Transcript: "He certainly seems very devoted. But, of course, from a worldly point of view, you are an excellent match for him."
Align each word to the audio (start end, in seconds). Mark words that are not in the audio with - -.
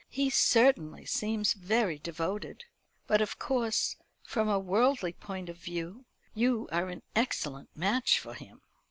"He 0.09 0.31
certainly 0.31 1.05
seems 1.05 1.53
very 1.53 1.99
devoted. 1.99 2.63
But, 3.05 3.21
of 3.21 3.37
course, 3.37 3.97
from 4.23 4.49
a 4.49 4.57
worldly 4.57 5.13
point 5.13 5.47
of 5.47 5.57
view, 5.57 6.05
you 6.33 6.67
are 6.71 6.89
an 6.89 7.03
excellent 7.15 7.69
match 7.77 8.17
for 8.17 8.33
him." 8.33 8.63